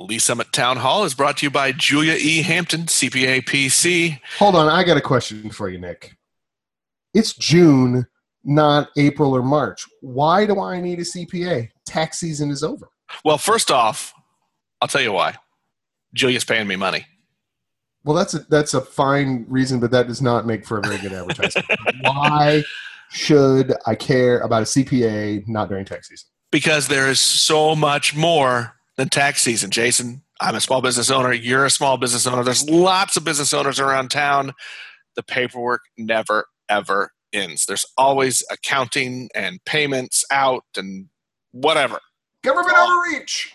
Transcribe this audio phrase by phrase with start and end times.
[0.00, 2.40] Lee's Summit Town Hall is brought to you by Julia E.
[2.40, 4.18] Hampton, CPA PC.
[4.38, 6.16] Hold on, I got a question for you, Nick.
[7.12, 8.06] It's June,
[8.42, 9.84] not April or March.
[10.00, 11.68] Why do I need a CPA?
[11.84, 12.88] Tax season is over.
[13.24, 14.14] Well, first off,
[14.80, 15.36] I'll tell you why.
[16.14, 17.06] Julia's paying me money.
[18.02, 20.96] Well, that's a that's a fine reason, but that does not make for a very
[20.96, 21.66] good advertisement.
[22.00, 22.64] Why
[23.10, 26.28] should I care about a CPA not during tax season?
[26.50, 30.22] Because there is so much more than tax season, Jason.
[30.40, 31.32] I'm a small business owner.
[31.32, 32.44] You're a small business owner.
[32.44, 34.52] There's lots of business owners around town.
[35.16, 37.64] The paperwork never, ever ends.
[37.64, 41.06] There's always accounting and payments out and
[41.52, 41.98] whatever.
[42.44, 43.54] Government overreach.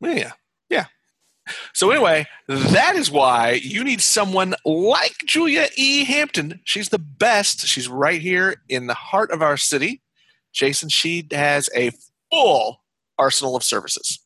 [0.00, 0.32] Yeah.
[0.68, 0.84] Yeah.
[1.72, 6.04] So, anyway, that is why you need someone like Julia E.
[6.04, 6.60] Hampton.
[6.64, 7.66] She's the best.
[7.66, 10.02] She's right here in the heart of our city.
[10.52, 11.90] Jason, she has a
[12.30, 12.82] full
[13.18, 14.20] arsenal of services.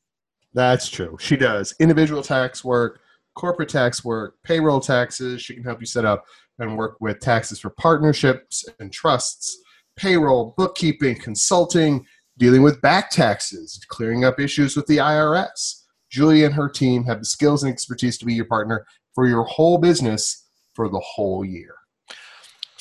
[0.54, 1.16] That's true.
[1.20, 3.00] She does individual tax work,
[3.34, 5.42] corporate tax work, payroll taxes.
[5.42, 6.24] She can help you set up
[6.58, 9.58] and work with taxes for partnerships and trusts,
[9.96, 12.06] payroll, bookkeeping, consulting,
[12.38, 15.84] dealing with back taxes, clearing up issues with the IRS.
[16.10, 19.44] Julia and her team have the skills and expertise to be your partner for your
[19.44, 21.74] whole business for the whole year.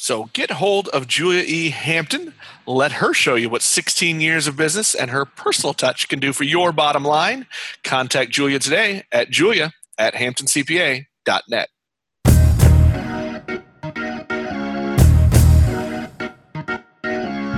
[0.01, 1.69] So get hold of Julia E.
[1.69, 2.33] Hampton.
[2.65, 6.33] Let her show you what 16 years of business and her personal touch can do
[6.33, 7.45] for your bottom line.
[7.83, 11.69] Contact Julia today at julia at hamptoncpa.net.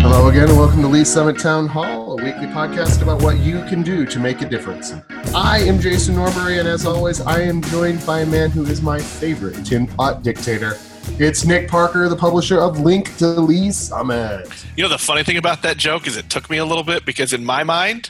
[0.02, 3.64] Hello again, and welcome to Lee's Summit Town Hall, a weekly podcast about what you
[3.70, 4.92] can do to make a difference.
[5.34, 8.82] I am Jason Norbury, and as always, I am joined by a man who is
[8.82, 10.78] my favorite tin pot dictator.
[11.20, 14.48] It's Nick Parker, the publisher of Link to Lee's Summit.
[14.76, 17.06] You know, the funny thing about that joke is it took me a little bit
[17.06, 18.10] because in my mind,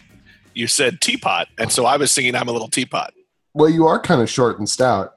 [0.54, 1.50] you said teapot.
[1.59, 3.14] And so I was singing I'm a little teapot.
[3.54, 5.16] Well, you are kind of short and stout,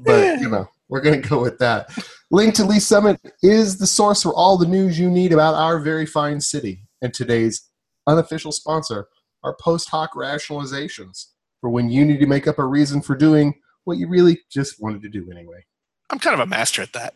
[0.00, 1.90] but you know, we're going to go with that.
[2.32, 5.78] Link to Lee's Summit is the source for all the news you need about our
[5.78, 6.80] very fine city.
[7.02, 7.70] And today's
[8.08, 9.06] unofficial sponsor
[9.44, 11.26] are post hoc rationalizations
[11.60, 14.82] for when you need to make up a reason for doing what you really just
[14.82, 15.64] wanted to do anyway.
[16.10, 17.14] I'm kind of a master at that.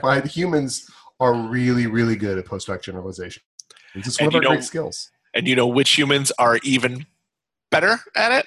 [0.00, 3.42] Why the humans are really, really good at post hoc generalization.
[3.94, 5.10] It's just one And of our know- great skills.
[5.34, 7.06] And you know which humans are even
[7.70, 8.46] better at it?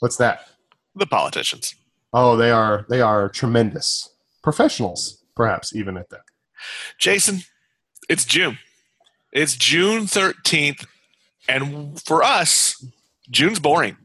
[0.00, 0.48] What's that?
[0.94, 1.74] The politicians.
[2.12, 4.08] Oh, they are they are tremendous
[4.42, 6.22] professionals, perhaps even at that.
[6.98, 7.42] Jason,
[8.08, 8.58] it's June.
[9.32, 10.86] It's June 13th.
[11.48, 12.84] And for us,
[13.30, 13.96] June's boring.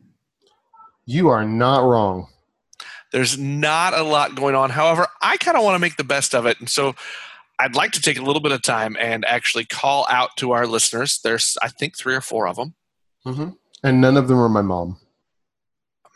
[1.06, 2.28] You are not wrong.
[3.12, 4.70] There's not a lot going on.
[4.70, 6.60] However, I kind of want to make the best of it.
[6.60, 6.96] And so
[7.60, 10.66] I'd like to take a little bit of time and actually call out to our
[10.66, 11.20] listeners.
[11.24, 12.74] There's, I think, three or four of them.
[13.26, 13.50] hmm
[13.84, 14.98] And none of them are my mom.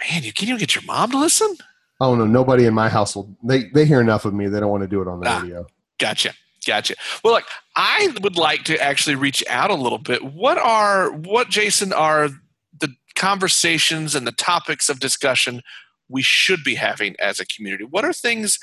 [0.09, 1.55] Man, you can't even get your mom to listen?
[2.01, 3.35] Oh no, nobody in my household.
[3.44, 4.47] They they hear enough of me.
[4.47, 5.39] They don't want to do it on the Ah.
[5.39, 5.66] radio.
[6.00, 6.34] Gotcha.
[6.67, 6.95] Gotcha.
[7.23, 7.45] Well, look,
[7.75, 10.23] I would like to actually reach out a little bit.
[10.23, 12.29] What are, what, Jason, are
[12.78, 15.61] the conversations and the topics of discussion
[16.09, 17.83] we should be having as a community?
[17.83, 18.59] What are things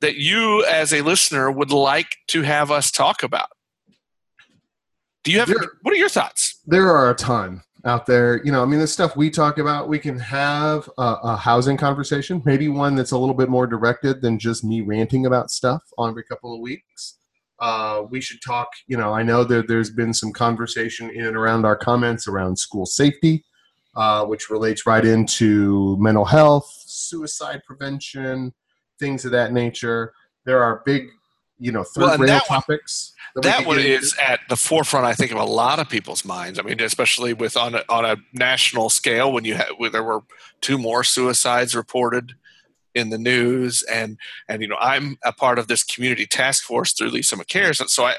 [0.00, 3.48] that you, as a listener, would like to have us talk about?
[5.22, 6.60] Do you have, There- what are your thoughts?
[6.66, 8.42] There are a ton out there.
[8.44, 11.76] You know, I mean, the stuff we talk about, we can have a, a housing
[11.76, 15.82] conversation, maybe one that's a little bit more directed than just me ranting about stuff
[15.98, 17.18] on every couple of weeks.
[17.60, 18.68] Uh, we should talk.
[18.86, 22.58] You know, I know that there's been some conversation in and around our comments around
[22.58, 23.44] school safety,
[23.96, 28.52] uh, which relates right into mental health, suicide prevention,
[28.98, 30.12] things of that nature.
[30.44, 31.08] There are big,
[31.58, 33.12] you know, third Well, rail that one- topics.
[33.34, 33.98] we that one get into.
[33.98, 36.58] is at the forefront, I think, of a lot of people's minds.
[36.58, 40.02] I mean, especially with on a, on a national scale, when you had when there
[40.04, 40.20] were
[40.60, 42.34] two more suicides reported
[42.94, 44.18] in the news, and
[44.48, 47.80] and you know, I'm a part of this community task force through Lee's Summit Cares,
[47.80, 48.14] and so I,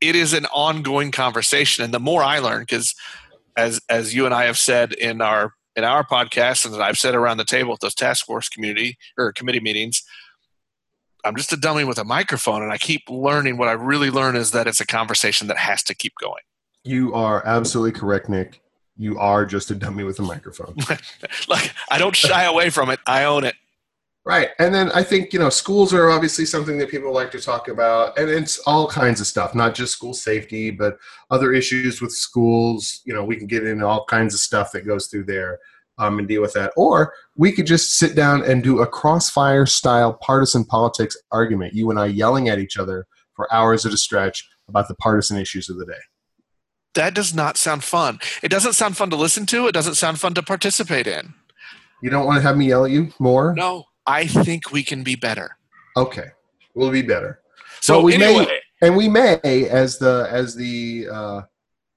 [0.00, 1.84] it is an ongoing conversation.
[1.84, 2.94] And the more I learn, because
[3.60, 6.98] as as you and I have said in our in our podcast, and that I've
[6.98, 10.02] said around the table at those task force community or committee meetings,
[11.24, 13.56] I'm just a dummy with a microphone, and I keep learning.
[13.56, 16.42] What I really learn is that it's a conversation that has to keep going.
[16.84, 18.62] You are absolutely correct, Nick.
[18.96, 20.74] You are just a dummy with a microphone.
[21.48, 23.00] like I don't shy away from it.
[23.06, 23.54] I own it.
[24.24, 24.50] Right.
[24.58, 27.68] And then I think, you know, schools are obviously something that people like to talk
[27.68, 28.18] about.
[28.18, 30.98] And it's all kinds of stuff, not just school safety, but
[31.30, 33.00] other issues with schools.
[33.04, 35.58] You know, we can get into all kinds of stuff that goes through there
[35.98, 36.72] um, and deal with that.
[36.76, 41.90] Or we could just sit down and do a crossfire style partisan politics argument, you
[41.90, 45.68] and I yelling at each other for hours at a stretch about the partisan issues
[45.68, 45.92] of the day.
[46.94, 48.18] That does not sound fun.
[48.42, 49.68] It doesn't sound fun to listen to.
[49.68, 51.34] It doesn't sound fun to participate in.
[52.02, 53.54] You don't want to have me yell at you more?
[53.54, 55.56] No, I think we can be better.
[55.96, 56.28] Okay,
[56.74, 57.40] we'll be better.
[57.80, 61.40] So Well, we may- and we may as the as the uh,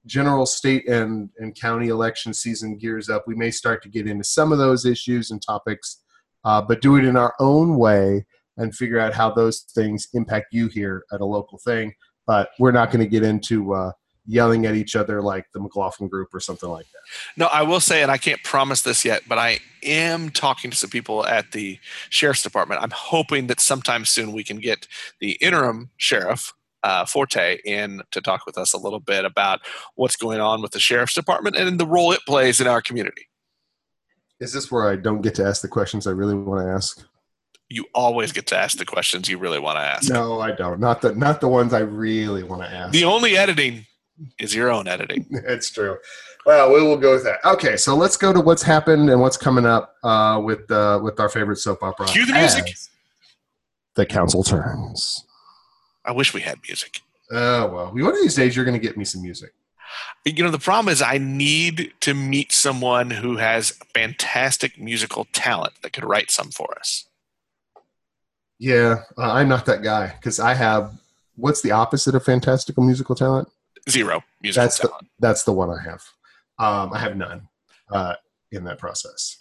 [0.06, 4.22] general state and and county election season gears up we may start to get into
[4.22, 6.02] some of those issues and topics
[6.44, 8.24] uh, but do it in our own way
[8.58, 11.90] and figure out how those things impact you here at a local thing
[12.26, 13.90] but we're not going to get into uh,
[14.26, 17.00] yelling at each other like the mclaughlin group or something like that
[17.36, 20.76] No, I will say, and I can't promise this yet, but I am talking to
[20.76, 21.78] some people at the
[22.08, 22.82] sheriff's department.
[22.82, 24.88] I'm hoping that sometime soon we can get
[25.20, 29.60] the interim sheriff, uh, Forte, in to talk with us a little bit about
[29.96, 33.28] what's going on with the sheriff's department and the role it plays in our community.
[34.40, 37.06] is this where i don't get to ask the questions i really want to ask
[37.68, 40.10] You always get to ask the questions you really want to ask.
[40.10, 43.36] no i don't not the not the ones i really want to ask The only
[43.36, 43.86] editing
[44.38, 45.26] is your own editing.
[45.46, 45.98] It's true.
[46.46, 47.44] Well, we will go with that.
[47.44, 51.18] Okay, so let's go to what's happened and what's coming up uh, with uh, with
[51.18, 52.06] our favorite soap opera.
[52.06, 52.74] Cue the music.
[53.94, 55.24] The council turns.
[56.04, 57.00] I wish we had music.
[57.30, 59.52] Oh well, one of these days you're going to get me some music.
[60.24, 65.74] You know, the problem is I need to meet someone who has fantastic musical talent
[65.82, 67.06] that could write some for us.
[68.58, 70.92] Yeah, uh, I'm not that guy because I have.
[71.36, 73.48] What's the opposite of fantastical musical talent?
[73.88, 76.02] Zero That's the that's the one I have.
[76.58, 77.48] Um, I have none
[77.90, 78.14] uh,
[78.50, 79.36] in that process.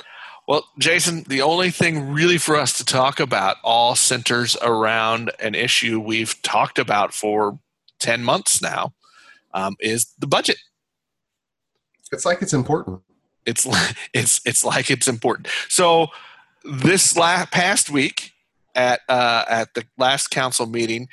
[0.47, 5.55] Well, Jason, the only thing really for us to talk about all centers around an
[5.55, 7.59] issue we've talked about for
[7.99, 8.93] 10 months now
[9.53, 10.57] um, is the budget.
[12.11, 13.01] It's like it's important.
[13.45, 13.65] It's,
[14.13, 15.47] it's, it's like it's important.
[15.69, 16.07] So,
[16.65, 18.31] this la- past week
[18.75, 21.07] at, uh, at the last council meeting,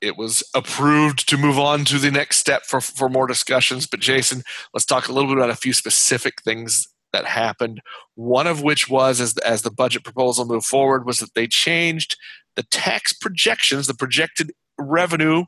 [0.00, 3.86] it was approved to move on to the next step for, for more discussions.
[3.86, 4.42] But, Jason,
[4.72, 7.80] let's talk a little bit about a few specific things that happened.
[8.14, 12.16] One of which was, as, as the budget proposal moved forward, was that they changed
[12.54, 15.44] the tax projections, the projected revenue.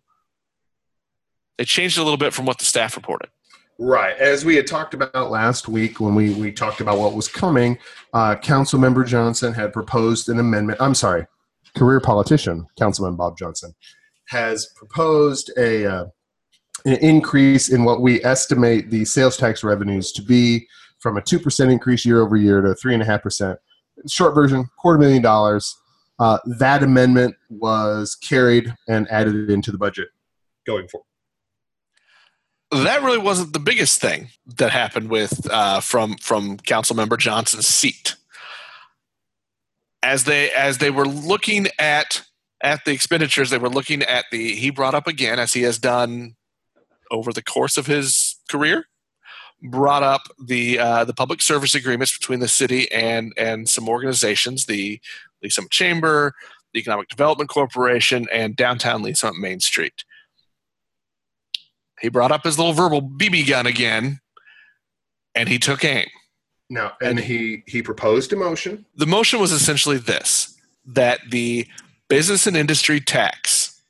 [1.59, 3.29] They changed a little bit from what the staff reported.
[3.79, 4.17] Right.
[4.19, 7.79] As we had talked about last week when we, we talked about what was coming,
[8.13, 10.79] uh, Councilmember Johnson had proposed an amendment.
[10.83, 11.27] I'm sorry,
[11.77, 13.75] career politician, Councilman Bob Johnson,
[14.31, 16.05] has proposed a uh,
[16.85, 20.67] an increase in what we estimate the sales tax revenues to be
[20.99, 23.57] from a 2% increase year over year to 3.5%.
[24.09, 25.77] Short version, quarter million dollars.
[26.19, 30.09] Uh, that amendment was carried and added into the budget
[30.67, 31.07] going forward.
[32.71, 34.29] that really wasn't the biggest thing
[34.59, 38.17] that happened with uh, from from Councilmember Johnson's seat.
[40.03, 42.23] As they as they were looking at
[42.63, 45.79] at the expenditures, they were looking at the he brought up again as he has
[45.79, 46.37] done
[47.11, 48.87] over the course of his career,
[49.63, 54.67] brought up the uh, the public service agreements between the city and and some organizations,
[54.67, 55.01] the
[55.43, 56.35] Lee's Summit Chamber,
[56.73, 60.05] the Economic Development Corporation, and Downtown Lee's Summit Main Street
[62.01, 64.21] he brought up his little verbal BB gun again,
[65.35, 66.09] and he took aim.
[66.69, 68.87] Now, and he he proposed a motion.
[68.97, 71.67] The motion was essentially this that the
[72.11, 73.81] business and industry tax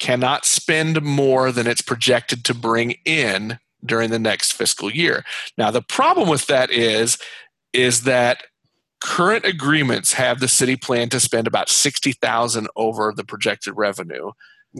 [0.00, 5.24] cannot spend more than it's projected to bring in during the next fiscal year.
[5.56, 7.18] Now, the problem with that is
[7.72, 8.44] is that
[9.04, 14.32] current agreements have the city plan to spend about 60,000 over the projected revenue.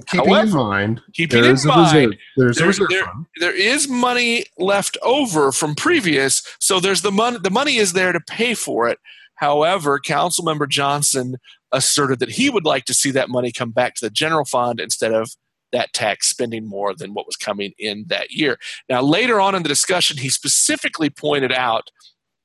[0.07, 2.19] Keeping in However, mind, Keeping there in is mind reserve.
[2.37, 3.27] There's there- reserve there- fund.
[3.41, 7.38] there is money left over from previous, so there's the money.
[7.43, 8.99] The money is there to pay for it.
[9.35, 11.37] However, Councilmember Johnson
[11.73, 14.81] asserted that he would like to see that money come back to the general fund
[14.81, 15.31] instead of
[15.73, 18.59] that tax spending more than what was coming in that year.
[18.89, 21.91] Now, later on in the discussion, he specifically pointed out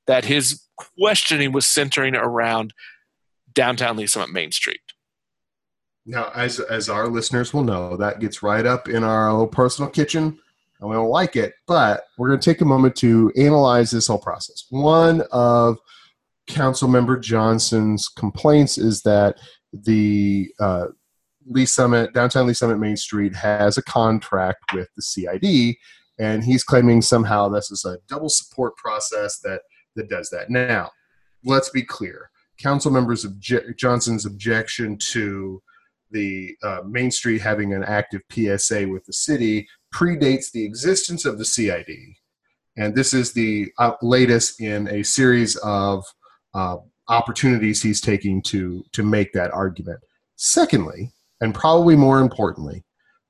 [0.08, 0.62] that his
[0.98, 2.74] questioning was centering around
[3.54, 4.82] downtown Lee's Summit Main Street.
[6.06, 9.90] Now, as as our listeners will know, that gets right up in our little personal
[9.90, 10.38] kitchen,
[10.80, 11.54] and we don't like it.
[11.66, 14.66] But we're going to take a moment to analyze this whole process.
[14.70, 15.80] One of
[16.54, 19.40] Councilmember Johnson's complaints is that
[19.74, 20.86] the uh,
[21.48, 25.76] Lee's Summit, downtown Lee's Summit Main Street, has a contract with the CID,
[26.20, 29.62] and he's claiming somehow this is a double support process that
[29.96, 30.50] that does that.
[30.50, 30.92] Now,
[31.44, 32.30] let's be clear.
[32.60, 35.62] Council members obje- Johnson's objection to
[36.12, 41.40] the uh, Main Street having an active PSA with the city predates the existence of
[41.40, 41.90] the CID,
[42.78, 46.06] and this is the uh, latest in a series of
[46.54, 50.00] uh, opportunities he's taking to to make that argument.
[50.36, 52.84] Secondly, and probably more importantly,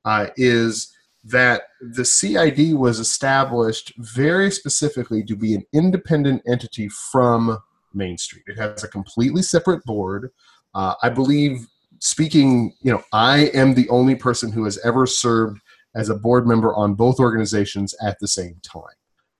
[0.05, 7.57] uh, is that the CID was established very specifically to be an independent entity from
[7.93, 8.43] Main Street.
[8.47, 10.31] It has a completely separate board.
[10.75, 11.67] Uh, I believe,
[11.99, 15.61] speaking, you know, I am the only person who has ever served
[15.95, 18.83] as a board member on both organizations at the same time.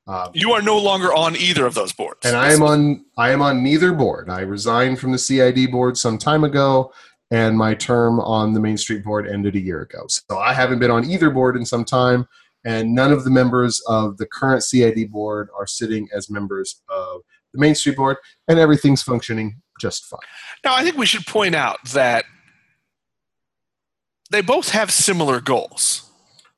[0.05, 3.05] Um, you are no longer on either of those boards, and I am on.
[3.17, 4.29] I am on neither board.
[4.29, 6.91] I resigned from the CID board some time ago,
[7.31, 10.05] and my term on the Main Street board ended a year ago.
[10.07, 12.27] So I haven't been on either board in some time,
[12.65, 17.21] and none of the members of the current CID board are sitting as members of
[17.53, 18.17] the Main Street board,
[18.49, 20.19] and everything's functioning just fine.
[20.65, 22.25] Now, I think we should point out that
[24.31, 26.09] they both have similar goals.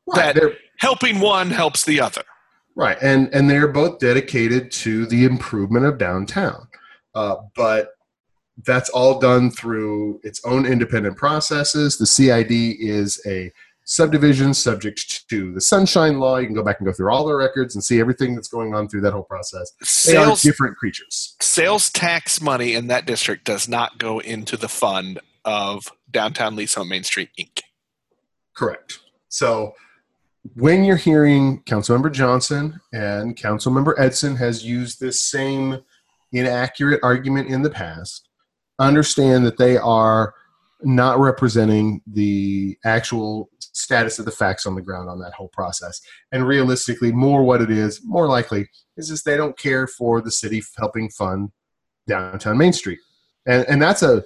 [0.07, 2.23] Right, that helping one helps the other.
[2.75, 6.67] Right, and and they're both dedicated to the improvement of downtown,
[7.13, 7.91] uh, but
[8.63, 11.97] that's all done through its own independent processes.
[11.97, 13.51] The CID is a
[13.85, 16.37] subdivision subject to the Sunshine Law.
[16.37, 18.73] You can go back and go through all the records and see everything that's going
[18.73, 19.71] on through that whole process.
[19.83, 21.35] Sales, they are different creatures.
[21.41, 26.73] Sales tax money in that district does not go into the fund of Downtown Lee's
[26.73, 27.61] Home Main Street Inc.
[28.55, 28.99] Correct.
[29.29, 29.75] So
[30.53, 35.79] when you're hearing Councilmember Johnson and Councilmember Edson has used this same
[36.31, 38.29] inaccurate argument in the past,
[38.79, 40.33] understand that they are
[40.83, 45.99] not representing the actual status of the facts on the ground on that whole process.
[46.31, 50.31] And realistically, more what it is, more likely, is just they don't care for the
[50.31, 51.49] city helping fund
[52.07, 52.99] downtown Main Street.
[53.47, 54.23] And, and that's a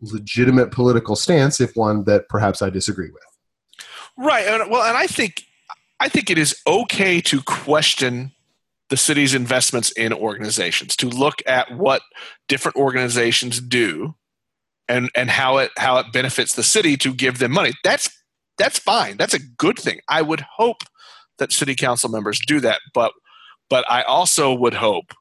[0.00, 3.22] legitimate political stance, if one that perhaps I disagree with.
[4.20, 4.68] Right.
[4.68, 5.44] Well, and I think
[5.98, 8.32] I think it is okay to question
[8.90, 12.02] the city's investments in organizations, to look at what
[12.48, 14.14] different organizations do
[14.88, 17.72] and and how it how it benefits the city to give them money.
[17.82, 18.10] That's
[18.58, 19.16] that's fine.
[19.16, 20.00] That's a good thing.
[20.06, 20.82] I would hope
[21.38, 23.12] that city council members do that, but
[23.70, 25.14] but I also would hope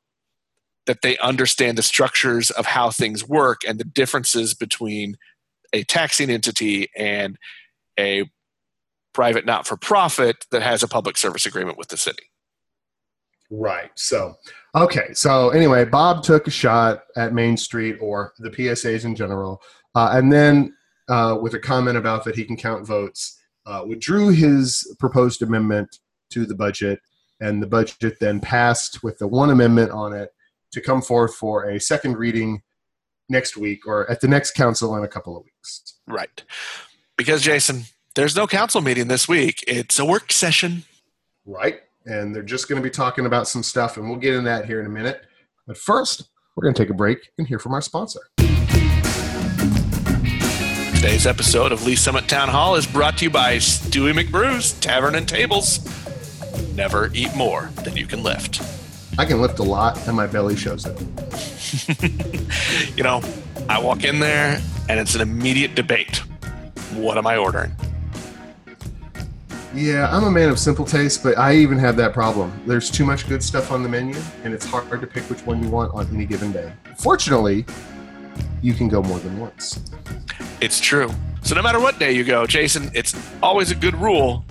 [0.87, 5.15] that they understand the structures of how things work and the differences between
[5.71, 7.37] a taxing entity and
[7.97, 8.29] a
[9.13, 12.23] private not for profit that has a public service agreement with the city.
[13.51, 13.89] Right.
[13.95, 14.35] So,
[14.75, 15.13] okay.
[15.13, 19.61] So, anyway, Bob took a shot at Main Street or the PSAs in general,
[19.95, 20.75] uh, and then
[21.09, 25.97] uh, with a comment about that he can count votes, uh, withdrew his proposed amendment
[26.29, 26.99] to the budget,
[27.39, 30.29] and the budget then passed with the one amendment on it
[30.71, 32.61] to come forth for a second reading
[33.29, 35.99] next week or at the next council in a couple of weeks.
[36.07, 36.43] Right.
[37.17, 37.83] Because, Jason,
[38.15, 40.83] there's no council meeting this week, it's a work session.
[41.45, 44.49] Right and they're just going to be talking about some stuff, and we'll get into
[44.49, 45.25] that here in a minute.
[45.67, 48.21] But first, we're going to take a break and hear from our sponsor.
[50.95, 55.15] Today's episode of Lee's Summit Town Hall is brought to you by Stewie McBrew's Tavern
[55.15, 55.79] and Tables.
[56.75, 58.61] Never eat more than you can lift.
[59.17, 60.97] I can lift a lot, and my belly shows it.
[62.97, 63.21] you know,
[63.69, 66.17] I walk in there, and it's an immediate debate.
[66.93, 67.75] What am I ordering?
[69.73, 72.51] Yeah, I'm a man of simple taste, but I even have that problem.
[72.65, 75.61] There's too much good stuff on the menu, and it's hard to pick which one
[75.63, 76.73] you want on any given day.
[76.97, 77.65] Fortunately,
[78.63, 79.79] you can go more than once.
[80.59, 81.11] It's true.
[81.43, 84.43] So no matter what day you go, Jason, it's always a good rule.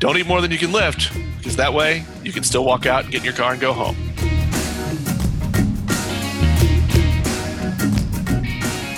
[0.00, 3.04] Don't eat more than you can lift, because that way you can still walk out,
[3.04, 3.96] get in your car, and go home.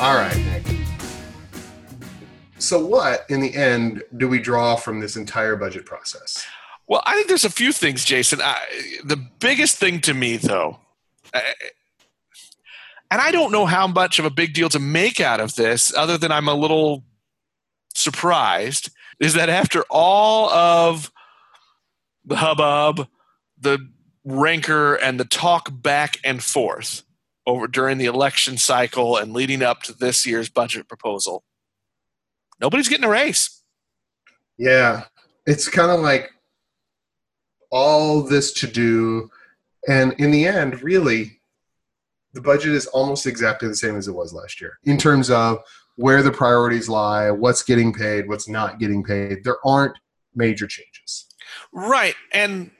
[0.00, 0.47] All right.
[2.68, 6.46] So, what in the end do we draw from this entire budget process?
[6.86, 8.42] Well, I think there's a few things, Jason.
[8.42, 8.58] I,
[9.02, 10.78] the biggest thing to me, though,
[11.32, 11.54] I,
[13.10, 15.94] and I don't know how much of a big deal to make out of this,
[15.94, 17.04] other than I'm a little
[17.94, 21.10] surprised, is that after all of
[22.26, 23.08] the hubbub,
[23.58, 23.78] the
[24.24, 27.02] rancor, and the talk back and forth
[27.46, 31.44] over during the election cycle and leading up to this year's budget proposal,
[32.60, 33.62] nobody's getting a raise.
[34.58, 35.04] Yeah,
[35.46, 36.30] it's kind of like
[37.70, 39.30] all this to do,
[39.86, 41.40] and in the end, really,
[42.32, 45.58] the budget is almost exactly the same as it was last year in terms of
[45.96, 49.42] where the priorities lie, what's getting paid, what's not getting paid.
[49.42, 49.98] There aren't
[50.34, 51.26] major changes.
[51.72, 52.70] Right, and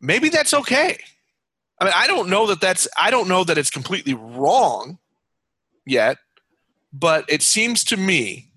[0.00, 0.98] maybe that's okay.
[1.80, 4.98] I mean, I don't know that that's I don't know that it's completely wrong
[5.84, 6.18] yet,
[6.92, 8.51] but it seems to me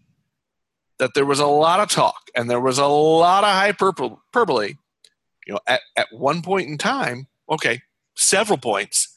[0.98, 4.76] that there was a lot of talk and there was a lot of hyperbole.
[5.46, 7.82] You know, at, at one point in time, okay,
[8.16, 9.16] several points,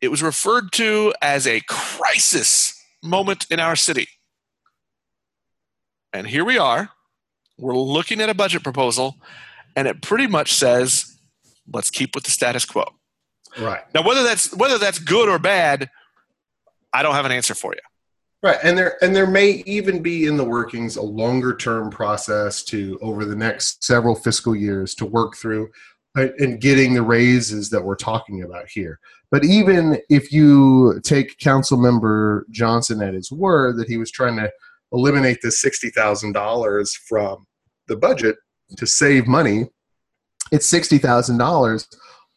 [0.00, 4.08] it was referred to as a crisis moment in our city.
[6.12, 6.90] And here we are,
[7.58, 9.16] we're looking at a budget proposal,
[9.76, 11.18] and it pretty much says,
[11.72, 12.84] let's keep with the status quo.
[13.58, 13.82] Right.
[13.94, 15.90] Now, whether that's whether that's good or bad,
[16.92, 17.80] I don't have an answer for you.
[18.42, 22.62] Right, and there and there may even be in the workings a longer term process
[22.64, 25.68] to over the next several fiscal years to work through
[26.16, 28.98] uh, and getting the raises that we're talking about here.
[29.30, 34.36] But even if you take Council Member Johnson at his word that he was trying
[34.38, 34.50] to
[34.92, 37.46] eliminate the sixty thousand dollars from
[37.88, 38.36] the budget
[38.78, 39.68] to save money,
[40.50, 41.86] it's sixty thousand dollars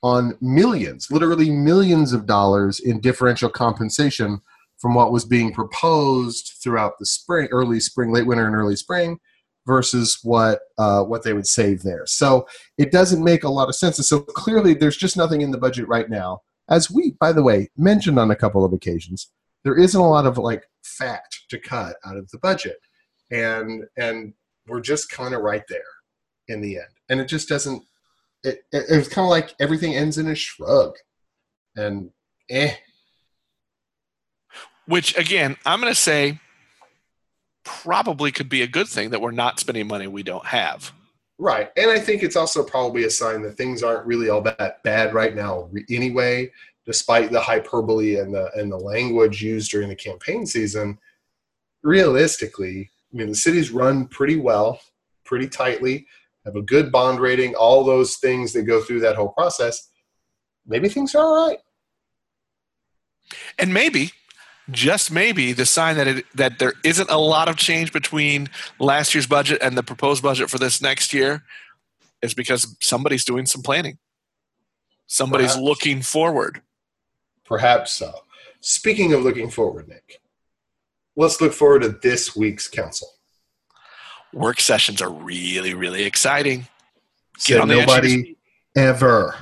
[0.01, 4.41] on millions, literally millions of dollars in differential compensation
[4.83, 9.17] from what was being proposed throughout the spring, early spring, late winter, and early spring,
[9.65, 12.05] versus what uh, what they would save there.
[12.05, 12.45] So
[12.77, 13.97] it doesn't make a lot of sense.
[13.97, 16.41] And so clearly, there's just nothing in the budget right now.
[16.69, 19.31] As we, by the way, mentioned on a couple of occasions,
[19.63, 22.79] there isn't a lot of like fat to cut out of the budget,
[23.31, 24.33] and and
[24.67, 25.79] we're just kind of right there
[26.49, 26.91] in the end.
[27.07, 27.83] And it just doesn't.
[28.43, 30.95] It, it it's kind of like everything ends in a shrug,
[31.77, 32.09] and
[32.49, 32.73] eh
[34.87, 36.39] which again, I'm going to say
[37.63, 40.91] probably could be a good thing that we're not spending money we don't have.
[41.39, 41.71] Right.
[41.77, 45.13] And I think it's also probably a sign that things aren't really all that bad
[45.13, 46.51] right now anyway,
[46.85, 50.97] despite the hyperbole and the and the language used during the campaign season.
[51.81, 54.79] Realistically, I mean the city's run pretty well,
[55.25, 56.05] pretty tightly,
[56.45, 59.89] have a good bond rating, all those things that go through that whole process.
[60.65, 61.59] Maybe things are all right.
[63.57, 64.11] And maybe
[64.71, 69.13] just maybe the sign that it, that there isn't a lot of change between last
[69.13, 71.43] year's budget and the proposed budget for this next year
[72.21, 73.97] is because somebody's doing some planning.
[75.07, 75.61] Somebody's Perhaps.
[75.61, 76.61] looking forward.
[77.45, 78.13] Perhaps so.
[78.61, 80.21] Speaking of looking forward, Nick,
[81.17, 83.09] let's look forward to this week's council.
[84.31, 86.67] Work sessions are really, really exciting.
[87.45, 88.37] Get on nobody
[88.75, 89.35] ever.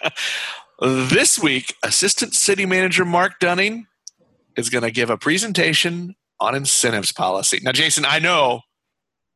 [0.80, 3.86] this week, Assistant City Manager Mark Dunning
[4.56, 7.60] is going to give a presentation on incentives policy.
[7.62, 8.60] Now, Jason, I know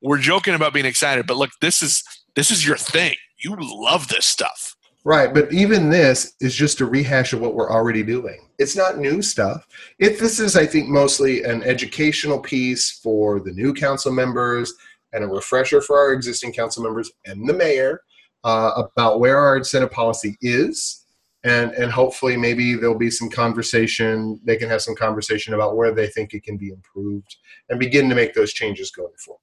[0.03, 2.03] we're joking about being excited, but look, this is
[2.37, 3.17] this is your thing.
[3.43, 4.77] You love this stuff.
[5.05, 8.49] Right, but even this is just a rehash of what we're already doing.
[8.59, 9.67] It's not new stuff.
[9.99, 14.75] If this is, I think, mostly an educational piece for the new council members
[15.13, 18.03] and a refresher for our existing council members and the mayor
[18.45, 21.05] uh, about where our incentive policy is
[21.49, 25.93] and and hopefully maybe there'll be some conversation they can have some conversation about where
[25.93, 27.37] they think it can be improved
[27.69, 29.41] and begin to make those changes going forward.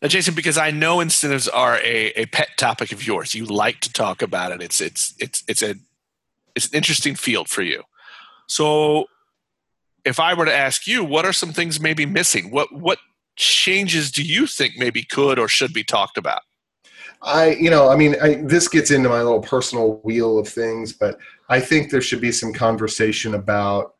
[0.00, 3.80] Now jason because i know incentives are a, a pet topic of yours you like
[3.80, 4.62] to talk about it.
[4.62, 5.74] It's it's it's it's a
[6.54, 7.82] it's an interesting field for you.
[8.46, 9.06] So
[10.04, 12.50] if i were to ask you what are some things maybe missing?
[12.50, 12.98] What what
[13.36, 16.42] changes do you think maybe could or should be talked about?
[17.22, 20.92] I, you know, I mean, I, this gets into my little personal wheel of things,
[20.92, 23.94] but I think there should be some conversation about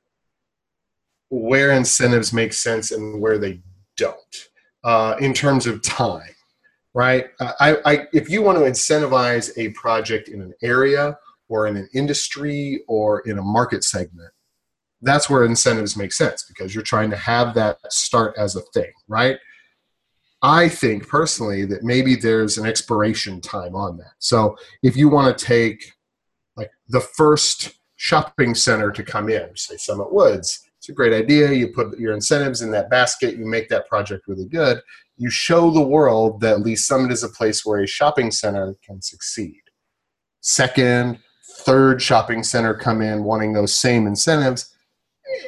[1.30, 3.60] where incentives make sense and where they
[3.96, 4.48] don't
[4.84, 6.34] uh, in terms of time,
[6.94, 7.26] right?
[7.40, 11.88] I, I, if you want to incentivize a project in an area or in an
[11.94, 14.30] industry or in a market segment,
[15.02, 18.92] that's where incentives make sense because you're trying to have that start as a thing,
[19.06, 19.38] right?
[20.42, 24.12] I think personally that maybe there's an expiration time on that.
[24.18, 25.92] So if you want to take
[26.58, 31.50] like the first shopping center to come in, say Summit Woods, it's a great idea.
[31.52, 34.80] You put your incentives in that basket, you make that project really good.
[35.16, 39.00] You show the world that Lee's Summit is a place where a shopping center can
[39.00, 39.60] succeed.
[40.40, 41.18] Second,
[41.60, 44.74] third shopping center come in wanting those same incentives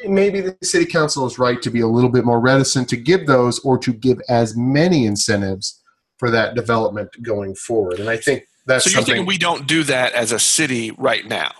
[0.06, 3.26] maybe the city council is right to be a little bit more reticent to give
[3.26, 5.82] those or to give as many incentives
[6.18, 7.98] for that development going forward.
[7.98, 11.26] And I think that's so you're thinking we don't do that as a city right
[11.26, 11.52] now.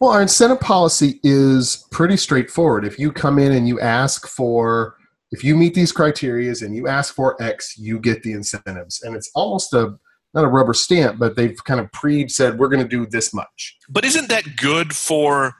[0.00, 2.84] Well, our incentive policy is pretty straightforward.
[2.84, 4.96] If you come in and you ask for,
[5.30, 9.14] if you meet these criterias and you ask for X, you get the incentives, and
[9.14, 9.96] it's almost a
[10.34, 13.32] not a rubber stamp, but they've kind of pre said we're going to do this
[13.32, 13.76] much.
[13.88, 15.54] But isn't that good for?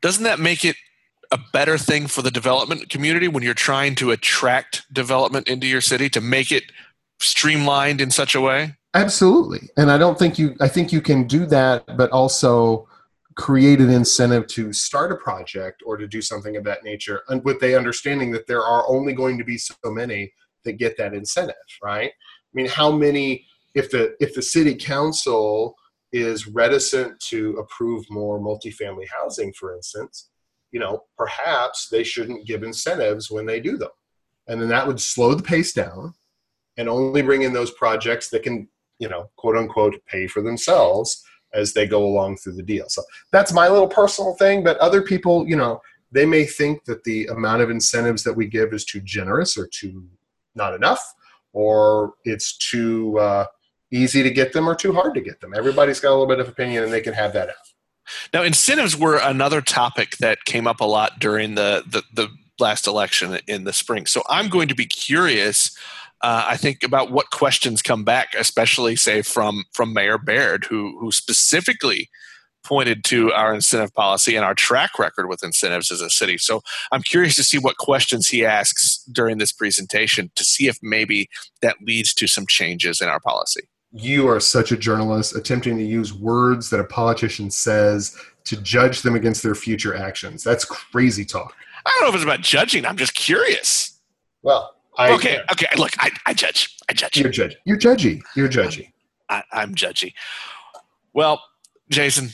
[0.00, 0.76] Doesn't that make it
[1.30, 5.80] a better thing for the development community when you're trying to attract development into your
[5.80, 6.64] city to make it
[7.20, 8.76] streamlined in such a way?
[8.94, 9.70] Absolutely.
[9.76, 12.88] And I don't think you I think you can do that but also
[13.36, 17.42] create an incentive to start a project or to do something of that nature and
[17.44, 20.30] with the understanding that there are only going to be so many
[20.64, 22.10] that get that incentive, right?
[22.10, 25.74] I mean, how many if the if the city council
[26.12, 30.28] is reticent to approve more multifamily housing for instance,
[30.70, 33.90] you know, perhaps they shouldn't give incentives when they do them.
[34.48, 36.12] And then that would slow the pace down.
[36.78, 38.68] and only bring in those projects that can,
[39.02, 42.88] you know, quote unquote, pay for themselves as they go along through the deal.
[42.88, 44.62] So that's my little personal thing.
[44.62, 48.46] But other people, you know, they may think that the amount of incentives that we
[48.46, 50.06] give is too generous or too
[50.54, 51.02] not enough,
[51.52, 53.46] or it's too uh,
[53.90, 55.52] easy to get them or too hard to get them.
[55.52, 57.54] Everybody's got a little bit of opinion and they can have that out.
[58.32, 62.28] Now, incentives were another topic that came up a lot during the, the, the
[62.60, 64.06] last election in the spring.
[64.06, 65.76] So I'm going to be curious.
[66.22, 70.98] Uh, I think about what questions come back, especially say from from Mayor Baird, who
[71.00, 72.08] who specifically
[72.64, 76.38] pointed to our incentive policy and our track record with incentives as a city.
[76.38, 80.78] So I'm curious to see what questions he asks during this presentation to see if
[80.80, 81.28] maybe
[81.60, 83.62] that leads to some changes in our policy.
[83.92, 89.02] You are such a journalist attempting to use words that a politician says to judge
[89.02, 90.42] them against their future actions.
[90.42, 91.54] That's crazy talk.
[91.84, 92.86] I don't know if it's about judging.
[92.86, 94.00] I'm just curious.
[94.42, 95.66] Well, I, okay, okay.
[95.76, 96.76] Look, I, I judge.
[96.88, 97.16] I judge.
[97.16, 97.54] You're judgy.
[97.64, 98.22] You're judgy.
[98.36, 98.92] You're judgy.
[99.28, 100.12] I, I'm judgy.
[101.14, 101.42] Well,
[101.88, 102.30] Jason,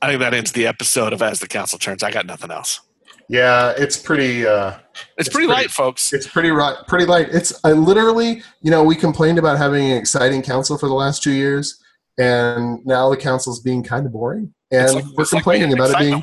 [0.00, 2.02] I think that ends the episode of As the Council Turns.
[2.02, 2.80] I got nothing else.
[3.28, 4.46] Yeah, it's pretty.
[4.46, 4.78] Uh, it's,
[5.18, 6.12] it's pretty, pretty, light, folks.
[6.12, 6.50] It's pretty
[6.86, 7.28] pretty light.
[7.30, 11.22] It's I literally, you know, we complained about having an exciting council for the last
[11.22, 11.82] two years,
[12.18, 16.10] and now the council's being kind of boring, and like, we're complaining like about it
[16.10, 16.22] being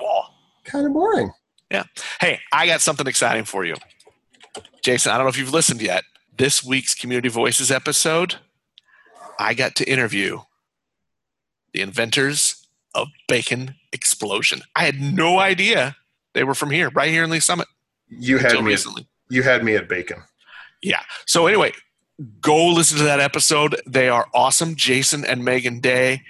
[0.63, 1.31] kind of boring.
[1.69, 1.83] Yeah.
[2.19, 3.75] Hey, I got something exciting for you.
[4.85, 6.03] Jason, I don't know if you've listened yet.
[6.37, 8.35] This week's Community Voices episode,
[9.39, 10.41] I got to interview
[11.73, 14.61] the inventors of Bacon Explosion.
[14.75, 15.95] I had no idea
[16.33, 17.67] they were from here, right here in Lee's Summit.
[18.09, 19.07] You had me recently.
[19.27, 20.21] You had me at Bacon.
[20.83, 21.01] Yeah.
[21.25, 21.71] So anyway,
[22.39, 23.81] go listen to that episode.
[23.87, 24.75] They are awesome.
[24.75, 26.21] Jason and Megan Day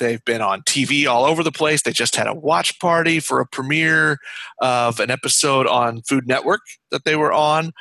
[0.00, 1.82] They've been on TV all over the place.
[1.82, 4.18] They just had a watch party for a premiere
[4.58, 7.72] of an episode on Food Network that they were on.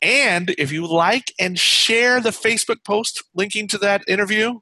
[0.00, 4.60] And if you like and share the Facebook post linking to that interview,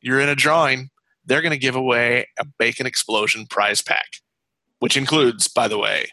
[0.00, 0.90] you're in a drawing.
[1.26, 4.06] They're going to give away a Bacon Explosion prize pack,
[4.78, 6.10] which includes, by the way,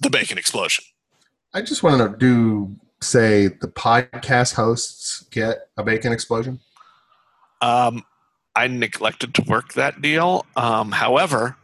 [0.00, 0.84] the Bacon Explosion.
[1.54, 6.60] I just want to do say the podcast hosts get a Bacon Explosion.
[7.60, 8.04] Um,
[8.58, 10.44] I neglected to work that deal.
[10.56, 11.56] Um, however,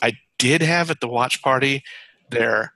[0.00, 1.82] I did have at the watch party
[2.30, 2.72] their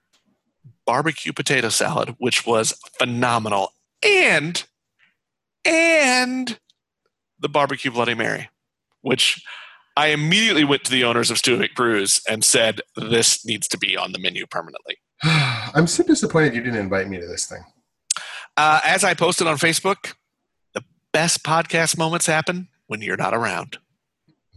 [0.85, 3.73] barbecue potato salad, which was phenomenal,
[4.05, 4.65] and
[5.65, 6.59] and
[7.39, 8.51] the barbecue Bloody Mary,
[9.03, 9.41] which
[9.97, 13.97] I immediately went to the owners of Stew Brews and said this needs to be
[13.97, 14.97] on the menu permanently.
[15.23, 17.63] I'm so disappointed you didn't invite me to this thing.
[18.57, 20.15] Uh, as I posted on Facebook,
[20.75, 23.79] the best podcast moments happen when you're not around.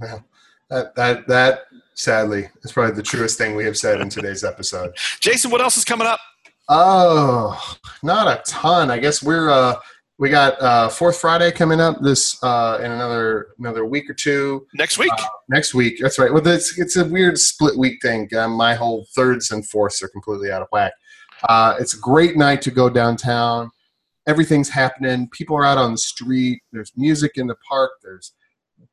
[0.02, 0.26] Well,
[0.72, 1.60] that that that
[1.94, 4.98] sadly is probably the truest thing we have said in today's episode.
[5.20, 6.20] Jason, what else is coming up?
[6.68, 8.90] Oh, not a ton.
[8.90, 9.76] I guess we're uh
[10.18, 14.66] we got uh fourth Friday coming up this uh in another another week or two.
[14.74, 15.14] Next week.
[15.16, 16.00] Uh, next week.
[16.02, 16.34] That's right.
[16.34, 18.28] Well, it's it's a weird split week thing.
[18.36, 20.94] Uh, my whole thirds and fourths are completely out of whack.
[21.48, 23.70] Uh, it's a great night to go downtown
[24.28, 25.30] everything's happening.
[25.30, 26.62] People are out on the street.
[26.72, 27.92] There's music in the park.
[28.02, 28.34] There's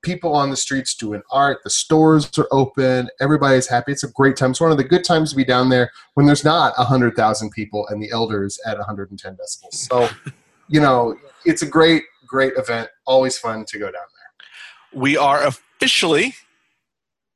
[0.03, 1.59] people on the streets doing art.
[1.64, 3.09] The stores are open.
[3.21, 3.93] Everybody's happy.
[3.93, 4.51] It's a great time.
[4.51, 7.87] It's one of the good times to be down there when there's not 100,000 people
[7.88, 9.75] and the elders at 110 decibels.
[9.75, 10.09] So,
[10.69, 12.88] you know, it's a great, great event.
[13.07, 15.01] Always fun to go down there.
[15.01, 16.35] We are officially,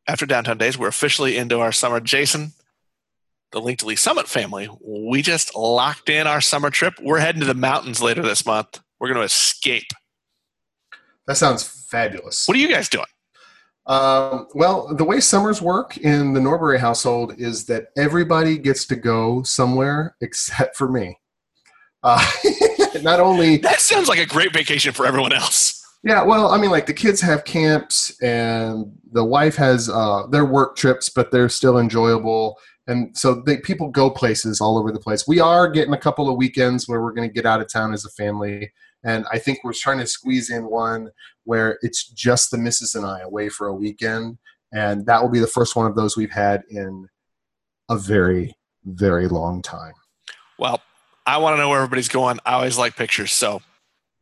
[0.07, 2.01] after Downtown Days, we're officially into our summer.
[2.01, 2.53] Jason,
[3.55, 6.95] the Link to Lee's Summit family, we just locked in our summer trip.
[7.01, 8.81] We're heading to the mountains later this month.
[8.99, 9.87] We're going to escape.
[11.27, 12.47] That sounds fabulous.
[12.47, 13.07] What are you guys doing?
[13.87, 18.97] Um, well, the way summers work in the Norbury household is that everybody gets to
[18.97, 21.19] go somewhere except for me.
[22.03, 22.25] Uh,
[23.03, 25.81] not only that sounds like a great vacation for everyone else.
[26.03, 30.45] Yeah, well, I mean, like the kids have camps, and the wife has uh, their
[30.45, 35.01] work trips, but they're still enjoyable and so they, people go places all over the
[35.01, 35.27] place.
[35.27, 37.95] We are getting a couple of weekends where we're going to get out of town
[37.95, 41.11] as a family, and I think we're trying to squeeze in one
[41.45, 44.39] where it's just the missus and I away for a weekend,
[44.73, 47.09] and that will be the first one of those we've had in
[47.89, 49.95] a very, very long time.
[50.59, 50.81] Well,
[51.27, 52.39] I want to know where everybody's going.
[52.45, 53.63] I always like pictures, so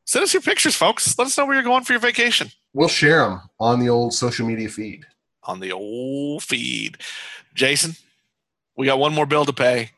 [0.04, 1.18] send us your pictures, folks.
[1.18, 2.50] Let us know where you're going for your vacation.
[2.74, 5.04] We'll share them on the old social media feed.
[5.44, 6.98] On the old feed,
[7.54, 7.96] Jason
[8.76, 9.90] we got one more bill to pay,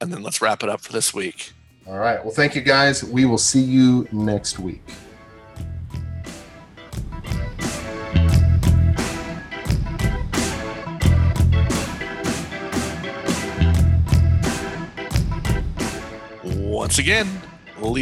[0.00, 1.52] and then let's wrap it up for this week.
[1.86, 2.22] All right.
[2.24, 3.04] Well, thank you guys.
[3.04, 4.82] We will see you next week.
[16.44, 17.28] Once again,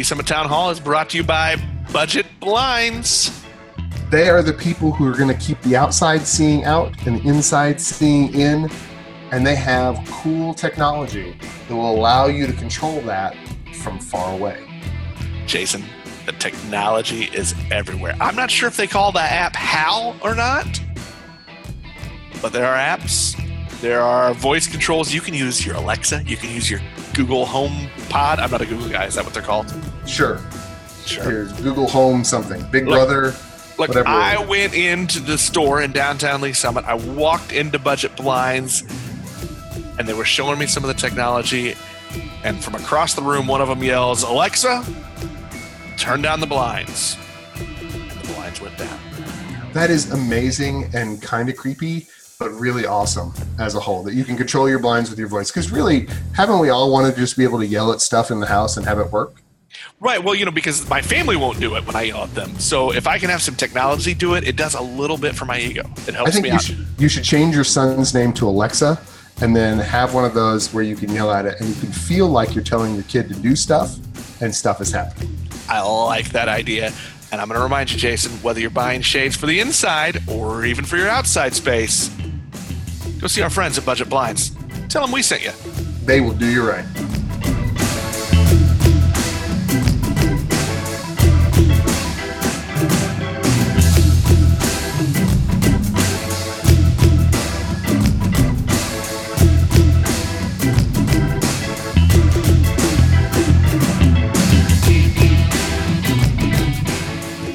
[0.03, 1.55] Summit Town Hall is brought to you by
[1.91, 3.43] Budget Blinds.
[4.09, 7.27] They are the people who are going to keep the outside seeing out and the
[7.27, 8.69] inside seeing in.
[9.31, 13.35] And they have cool technology that will allow you to control that
[13.75, 14.61] from far away.
[15.47, 15.83] Jason,
[16.25, 18.15] the technology is everywhere.
[18.19, 20.81] I'm not sure if they call the app HAL or not,
[22.41, 23.37] but there are apps.
[23.79, 25.13] There are voice controls.
[25.13, 26.23] You can use your Alexa.
[26.25, 26.81] You can use your
[27.13, 28.39] Google Home Pod.
[28.39, 29.05] I'm not a Google guy.
[29.05, 29.73] Is that what they're called?
[30.05, 30.39] Sure.
[31.05, 31.23] Sure.
[31.23, 32.63] Here's Google Home something.
[32.69, 33.07] Big Look.
[33.07, 33.33] Brother.
[33.79, 36.85] Look, I went into the store in downtown Lee's Summit.
[36.85, 38.83] I walked into Budget Blinds,
[40.01, 41.75] and they were showing me some of the technology.
[42.43, 44.83] And from across the room, one of them yells, "Alexa,
[45.97, 47.17] turn down the blinds."
[47.55, 48.99] And the blinds went down.
[49.73, 52.07] That is amazing and kind of creepy,
[52.39, 54.01] but really awesome as a whole.
[54.01, 55.51] That you can control your blinds with your voice.
[55.51, 58.39] Because really, haven't we all wanted to just be able to yell at stuff in
[58.39, 59.35] the house and have it work?
[59.99, 60.21] Right.
[60.21, 62.59] Well, you know, because my family won't do it when I yell at them.
[62.59, 65.45] So if I can have some technology do it, it does a little bit for
[65.45, 65.83] my ego.
[66.07, 66.63] It helps I think me you out.
[66.63, 68.99] should, you should change your son's name to Alexa
[69.41, 71.91] and then have one of those where you can yell at it and you can
[71.91, 73.95] feel like you're telling your kid to do stuff
[74.41, 75.35] and stuff is happening.
[75.67, 76.91] I like that idea.
[77.31, 80.65] And I'm going to remind you, Jason, whether you're buying shades for the inside or
[80.65, 82.09] even for your outside space,
[83.19, 84.51] go see our friends at Budget Blinds.
[84.89, 85.51] Tell them we sent you.
[86.05, 86.85] They will do you right.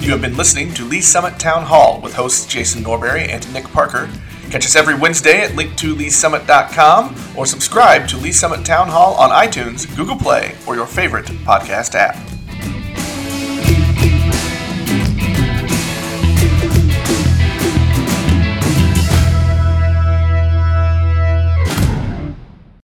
[0.07, 3.64] You have been listening to Lee's Summit Town Hall with hosts Jason Norbury and Nick
[3.64, 4.09] Parker.
[4.51, 9.85] Catch us every Wednesday at linktoleesummit.com or subscribe to Lee's Summit Town Hall on iTunes,
[9.97, 12.36] Google Play, or your favorite podcast app.